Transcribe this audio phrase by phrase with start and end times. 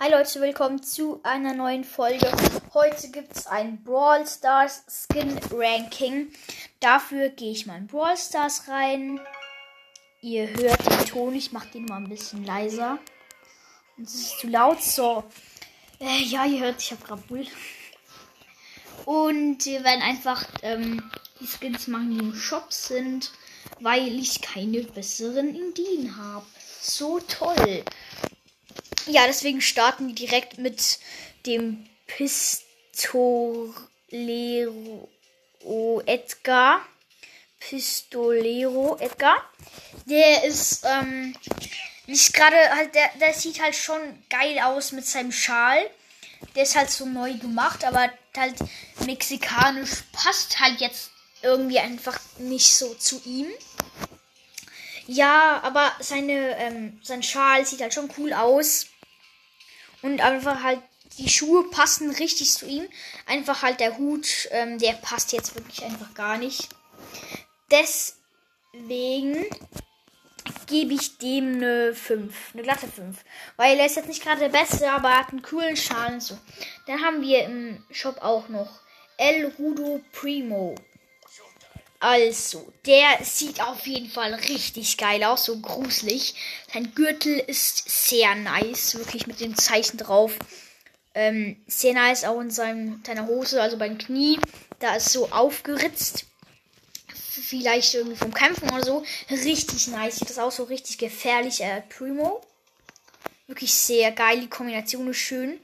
[0.00, 2.30] Hi Leute, willkommen zu einer neuen Folge.
[2.72, 6.30] Heute gibt es ein Brawl Stars Skin Ranking.
[6.78, 9.18] Dafür gehe ich mal in Brawl Stars rein.
[10.22, 13.00] Ihr hört den Ton, ich mache den mal ein bisschen leiser.
[13.96, 15.24] Und es ist zu laut, so.
[15.98, 17.46] Äh, ja, ihr hört, ich habe gerade Bull.
[19.04, 21.10] Und wir werden einfach ähm,
[21.40, 23.32] die Skins machen, die im Shop sind,
[23.80, 26.46] weil ich keine besseren Indien habe.
[26.80, 27.82] So toll.
[29.06, 30.98] Ja, deswegen starten wir direkt mit
[31.46, 33.82] dem Pistolero
[36.06, 36.86] Edgar.
[37.60, 39.42] Pistolero Edgar.
[40.06, 41.34] Der ist ähm,
[42.06, 45.78] nicht gerade halt, der, der sieht halt schon geil aus mit seinem Schal.
[46.54, 48.54] Der ist halt so neu gemacht, aber halt
[49.04, 51.10] mexikanisch passt halt jetzt
[51.42, 53.46] irgendwie einfach nicht so zu ihm.
[55.10, 58.88] Ja, aber seine, ähm, sein Schal sieht halt schon cool aus.
[60.02, 60.82] Und einfach halt,
[61.16, 62.86] die Schuhe passen richtig zu ihm.
[63.26, 66.68] Einfach halt der Hut, ähm, der passt jetzt wirklich einfach gar nicht.
[67.70, 69.46] Deswegen
[70.66, 72.50] gebe ich dem eine 5.
[72.52, 73.24] Eine glatte 5.
[73.56, 76.22] Weil er ist jetzt nicht gerade der Beste, aber er hat einen coolen Schal und
[76.22, 76.36] so.
[76.86, 78.80] Dann haben wir im Shop auch noch
[79.16, 80.74] El Rudo Primo.
[82.00, 86.34] Also, der sieht auf jeden Fall richtig geil aus, so gruselig.
[86.72, 90.38] Sein Gürtel ist sehr nice, wirklich mit dem Zeichen drauf.
[91.14, 94.38] Ähm, sehr nice auch in seinem, seiner Hose, also beim Knie.
[94.78, 96.26] Da ist so aufgeritzt.
[97.14, 99.04] Vielleicht irgendwie vom Kämpfen oder so.
[99.30, 100.16] Richtig nice.
[100.18, 101.62] Sieht das auch so richtig gefährlich.
[101.62, 102.40] Äh, Primo.
[103.48, 104.40] Wirklich sehr geil.
[104.40, 105.58] Die Kombination ist schön.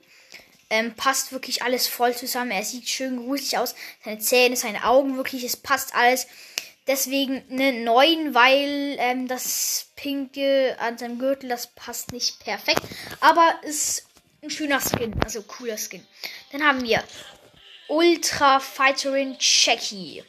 [0.71, 2.51] Ähm, passt wirklich alles voll zusammen.
[2.51, 3.75] Er sieht schön gruselig aus.
[4.05, 6.27] Seine Zähne, seine Augen, wirklich, es passt alles.
[6.87, 12.83] Deswegen eine 9, weil ähm, das Pinke an seinem Gürtel, das passt nicht perfekt.
[13.21, 14.07] Aber ist
[14.43, 16.07] ein schöner Skin, also cooler Skin.
[16.53, 17.03] Dann haben wir
[17.89, 20.23] Ultra Fighterin Checky.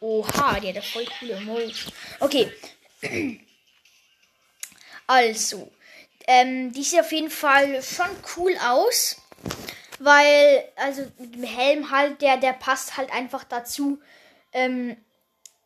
[0.00, 1.86] Oha, die hat ja voll coole Emojis.
[2.20, 2.52] Okay.
[5.06, 5.72] Also,
[6.28, 9.19] ähm, die sieht auf jeden Fall schon cool aus.
[10.02, 14.00] Weil, also mit dem Helm halt, der, der passt halt einfach dazu.
[14.52, 14.96] Ähm,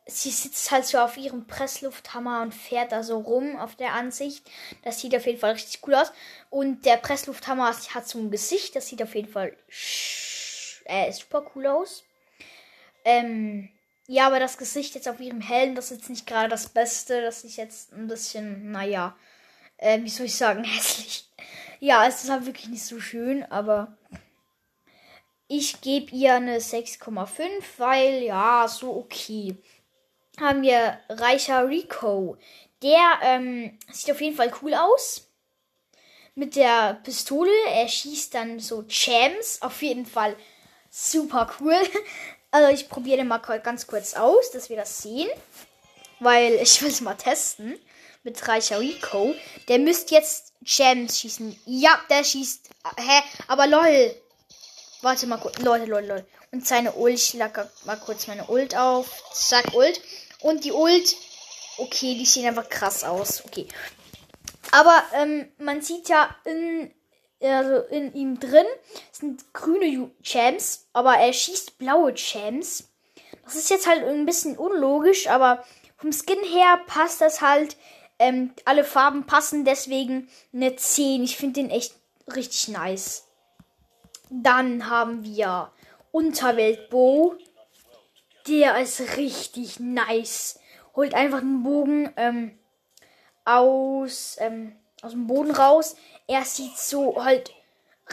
[0.06, 4.44] sie sitzt halt so auf ihrem Presslufthammer und fährt da so rum auf der Ansicht.
[4.82, 6.12] Das sieht auf jeden Fall richtig cool aus.
[6.50, 9.56] Und der Presslufthammer hat so ein Gesicht, das sieht auf jeden Fall
[10.84, 12.02] äh, super cool aus.
[13.04, 13.70] Ähm,
[14.08, 17.22] ja, aber das Gesicht jetzt auf ihrem Helm, das ist jetzt nicht gerade das Beste.
[17.22, 19.16] Das ist jetzt ein bisschen, naja,
[19.76, 21.28] äh, wie soll ich sagen, hässlich.
[21.80, 23.96] Ja, es ist halt wirklich nicht so schön, aber
[25.56, 27.46] ich gebe ihr eine 6,5,
[27.78, 29.56] weil ja, so okay.
[30.40, 32.36] Haben wir Reicher Rico.
[32.82, 35.28] Der ähm, sieht auf jeden Fall cool aus.
[36.34, 37.52] Mit der Pistole.
[37.70, 39.62] Er schießt dann so Champs.
[39.62, 40.36] Auf jeden Fall
[40.90, 41.76] super cool.
[42.50, 45.28] Also ich probiere den mal ganz kurz aus, dass wir das sehen.
[46.20, 47.76] Weil ich will es mal testen.
[48.22, 49.34] Mit Reicher Rico.
[49.66, 51.58] Der müsste jetzt Champs schießen.
[51.66, 52.70] Ja, der schießt.
[52.96, 53.22] Hä?
[53.48, 54.14] Aber lol.
[55.04, 55.58] Warte mal kurz.
[55.58, 56.26] Leute, Leute, Leute.
[56.50, 57.12] Und seine Ult.
[57.12, 57.52] Ich lag
[57.84, 59.22] mal kurz meine Ult auf.
[59.34, 60.00] Zack, Ult.
[60.40, 61.14] Und die Ult.
[61.76, 63.44] Okay, die sehen einfach krass aus.
[63.44, 63.68] Okay.
[64.70, 66.90] Aber ähm, man sieht ja in,
[67.42, 68.64] also in ihm drin
[69.12, 72.84] sind grüne Champs, aber er schießt blaue Champs.
[73.44, 75.64] Das ist jetzt halt ein bisschen unlogisch, aber
[75.98, 77.76] vom Skin her passt das halt.
[78.18, 81.24] Ähm, alle Farben passen, deswegen eine 10.
[81.24, 81.94] Ich finde den echt
[82.34, 83.23] richtig nice.
[84.30, 85.70] Dann haben wir
[86.12, 87.36] Unterweltbo.
[88.46, 90.60] Der ist richtig nice.
[90.94, 92.58] Holt einfach einen Bogen ähm,
[93.44, 95.96] aus, ähm, aus dem Boden raus.
[96.26, 97.52] Er sieht so halt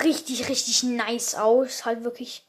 [0.03, 1.85] richtig, richtig nice aus.
[1.85, 2.45] Halt wirklich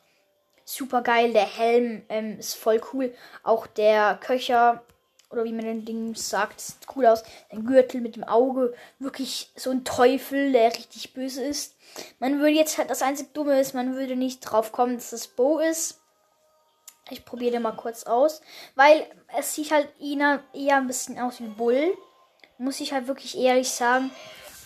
[0.65, 1.33] super geil.
[1.33, 3.15] Der Helm ähm, ist voll cool.
[3.43, 4.83] Auch der Köcher
[5.33, 7.23] oder wie man den Ding sagt, sieht cool aus.
[7.51, 11.75] Ein Gürtel mit dem Auge, wirklich so ein Teufel, der richtig böse ist.
[12.19, 15.29] Man würde jetzt halt, das einzig Dumme ist, man würde nicht drauf kommen, dass das
[15.29, 15.99] Bo ist.
[17.11, 18.43] Ich probiere den mal kurz aus,
[18.75, 19.07] weil
[19.37, 21.97] es sieht halt eher, eher ein bisschen aus wie Bull.
[22.59, 24.11] Muss ich halt wirklich ehrlich sagen.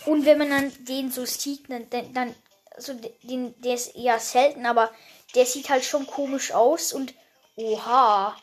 [0.05, 2.35] Und wenn man dann den so sieht, dann, dann
[2.75, 2.93] also
[3.23, 4.91] den, der ist eher selten, aber
[5.35, 7.13] der sieht halt schon komisch aus und
[7.55, 8.35] oha,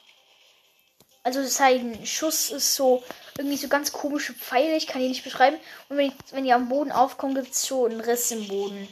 [1.24, 3.02] also sein Schuss ist so
[3.38, 4.76] irgendwie so ganz komische Pfeile.
[4.76, 5.56] Ich kann die nicht beschreiben.
[5.88, 8.86] Und wenn, wenn die am Boden aufkommen, gibt es so einen Riss im Boden.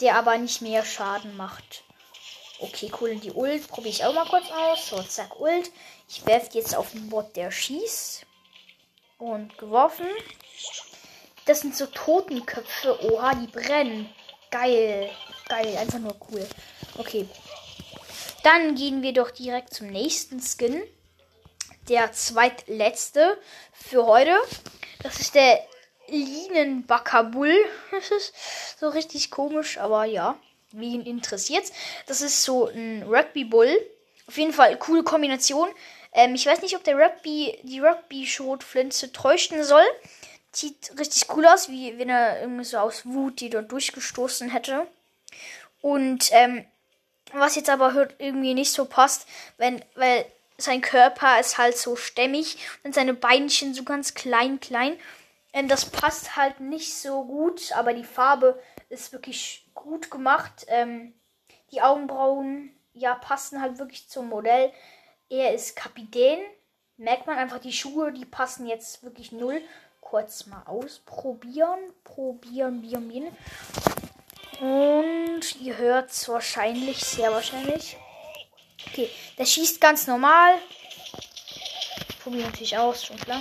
[0.00, 1.82] Der aber nicht mehr Schaden macht.
[2.60, 3.10] Okay, cool.
[3.10, 4.88] Und die Ult probiere ich auch mal kurz aus.
[4.88, 5.70] So, zack, Ult.
[6.08, 8.24] Ich werfe jetzt auf den Bot, der schießt.
[9.18, 10.06] Und geworfen.
[11.44, 13.04] Das sind so Totenköpfe.
[13.10, 14.08] Oha, die brennen.
[14.52, 15.10] Geil.
[15.48, 16.46] Geil, einfach nur cool.
[16.96, 17.28] Okay.
[18.44, 20.82] Dann gehen wir doch direkt zum nächsten Skin.
[21.88, 23.38] Der zweitletzte
[23.72, 24.36] für heute.
[25.02, 25.66] Das ist der
[26.08, 27.54] Linenbackerbull.
[27.90, 28.34] Das ist
[28.78, 30.38] so richtig komisch, aber ja.
[30.72, 31.72] Wen interessiert's?
[32.06, 33.74] Das ist so ein Rugby Bull.
[34.26, 35.68] Auf jeden Fall coole Kombination.
[36.12, 39.84] Ähm, ich weiß nicht, ob der Rugby, die Rugby-Schrotflinze täuschen soll.
[40.52, 44.86] Sieht richtig cool aus, wie wenn er irgendwie so aus Wut die dort durchgestoßen hätte.
[45.80, 46.66] Und ähm,
[47.32, 49.26] was jetzt aber irgendwie nicht so passt,
[49.56, 50.26] wenn, weil
[50.58, 54.98] sein Körper ist halt so stämmig und seine Beinchen so ganz klein, klein.
[55.52, 60.66] Ähm, das passt halt nicht so gut, aber die Farbe ist wirklich gut gemacht.
[60.68, 61.14] Ähm,
[61.70, 64.72] die Augenbrauen, ja, passen halt wirklich zum Modell.
[65.30, 66.40] Er ist Kapitän.
[66.96, 69.62] Merkt man einfach, die Schuhe, die passen jetzt wirklich null.
[70.00, 71.78] Kurz mal ausprobieren.
[72.02, 73.36] Probieren, bieren, bieren.
[74.60, 77.96] Und ihr hört es wahrscheinlich, sehr wahrscheinlich.
[78.98, 80.58] Okay, der schießt ganz normal.
[82.24, 83.40] Probiere natürlich aus, schon klar.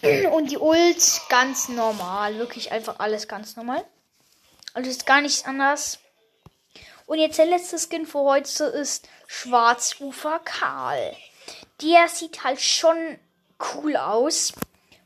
[0.32, 2.38] Und die Ult ganz normal.
[2.38, 3.84] Wirklich einfach alles ganz normal.
[4.72, 5.98] Also ist gar nichts anders.
[7.04, 11.14] Und jetzt der letzte Skin für heute ist Schwarzufer Karl.
[11.82, 13.18] Der sieht halt schon
[13.74, 14.54] cool aus.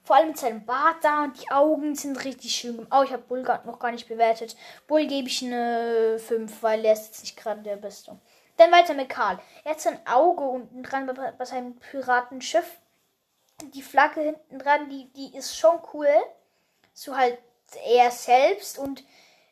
[0.04, 2.86] Vor allem mit seinem Bart da und die Augen sind richtig schön.
[2.92, 4.54] Oh, ich habe Bull noch gar nicht bewertet.
[4.86, 8.16] Bull gebe ich eine 5, weil er ist jetzt nicht gerade der Beste.
[8.56, 9.40] Dann weiter mit Karl.
[9.64, 12.66] Er hat sein Auge unten dran bei, bei seinem Piratenschiff.
[13.74, 16.08] Die Flagge hinten dran, die, die ist schon cool.
[16.92, 17.38] So halt
[17.84, 19.04] er selbst und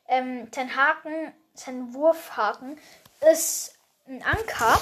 [0.07, 2.79] ähm, sein Haken, sein Wurfhaken
[3.33, 3.75] ist
[4.07, 4.81] ein Anker.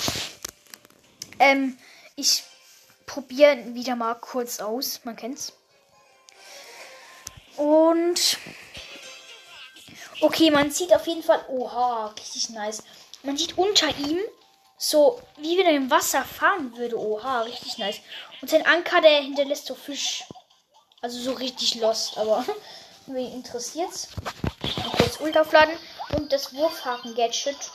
[1.39, 1.79] Ähm,
[2.17, 2.45] ich
[3.07, 5.01] probiere ihn wieder mal kurz aus.
[5.05, 5.53] Man kennt's.
[7.57, 8.39] Und.
[10.21, 11.45] Okay, man sieht auf jeden Fall.
[11.49, 12.83] Oha, richtig nice.
[13.23, 14.19] Man sieht unter ihm
[14.79, 16.99] so, wie wenn er im Wasser fahren würde.
[16.99, 18.01] Oha, richtig nice.
[18.41, 20.25] Und sein Anker, der hinterlässt so Fisch.
[21.03, 22.45] Also so richtig lost, aber
[23.07, 24.09] wen interessiert's?
[24.97, 25.77] Kurz Ult aufladen.
[26.17, 27.71] Und das Wurfhaken-Gadget.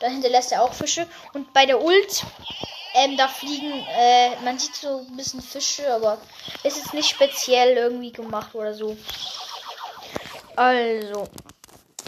[0.00, 1.06] Da hinterlässt er auch Fische.
[1.32, 2.24] Und bei der Ult
[2.96, 6.18] ähm, da fliegen, äh, man sieht so ein bisschen Fische, aber
[6.62, 8.96] ist jetzt nicht speziell irgendwie gemacht oder so.
[10.56, 11.28] Also,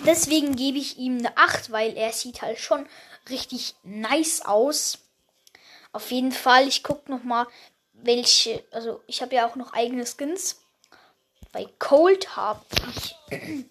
[0.07, 2.87] deswegen gebe ich ihm eine 8, weil er sieht halt schon
[3.31, 4.99] richtig nice aus.
[5.93, 7.47] Auf jeden Fall, ich gucke noch mal,
[7.93, 10.61] welche, also ich habe ja auch noch eigene Skins.
[11.53, 12.65] Bei Cold habe
[12.95, 13.17] ich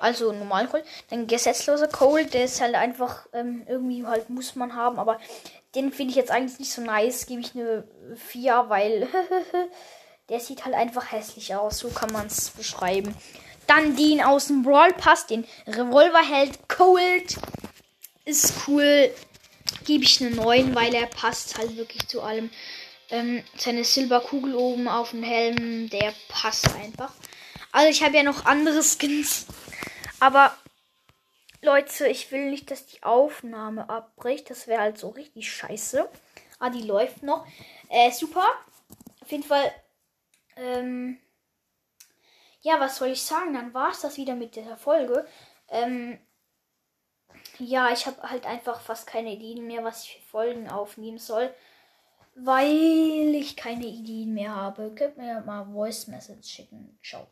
[0.00, 0.84] also normal Cold.
[1.10, 5.18] Dann gesetzloser Cold, der ist halt einfach ähm, irgendwie halt muss man haben, aber
[5.74, 7.26] den finde ich jetzt eigentlich nicht so nice.
[7.26, 7.84] Gebe ich eine
[8.16, 9.08] 4, weil
[10.28, 11.78] der sieht halt einfach hässlich aus.
[11.78, 13.14] So kann man es beschreiben.
[13.66, 17.36] Dann den aus dem Brawl Pass, den Revolverheld Cold.
[18.24, 19.10] Ist cool.
[19.84, 22.50] Gebe ich eine 9, weil er passt halt wirklich zu allem.
[23.10, 27.12] Ähm, seine Silberkugel oben auf dem Helm, der passt einfach.
[27.72, 29.46] Also ich habe ja noch andere Skins.
[30.20, 30.56] Aber
[31.62, 34.50] Leute, ich will nicht, dass die Aufnahme abbricht.
[34.50, 36.08] Das wäre halt so richtig scheiße.
[36.58, 37.46] Ah, die läuft noch.
[37.88, 38.46] Äh, super.
[39.20, 39.72] Auf jeden Fall.
[40.56, 41.18] Ähm,
[42.62, 43.54] ja, was soll ich sagen?
[43.54, 45.26] Dann war es das wieder mit der Folge.
[45.68, 46.18] Ähm,
[47.58, 51.54] ja, ich habe halt einfach fast keine Ideen mehr, was ich für Folgen aufnehmen soll.
[52.34, 54.94] Weil ich keine Ideen mehr habe.
[54.94, 56.98] Könnt mir mal Voice Message schicken.
[57.02, 57.26] Ciao.